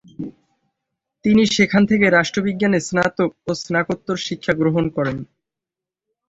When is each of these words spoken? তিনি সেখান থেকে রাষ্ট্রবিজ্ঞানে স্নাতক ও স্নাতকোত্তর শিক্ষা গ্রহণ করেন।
তিনি 1.25 1.43
সেখান 1.55 1.81
থেকে 1.85 2.05
রাষ্ট্রবিজ্ঞানে 2.09 2.79
স্নাতক 2.87 3.31
ও 3.41 3.51
স্নাতকোত্তর 3.61 4.17
শিক্ষা 4.27 4.53
গ্রহণ 4.53 4.85
করেন। 4.95 5.17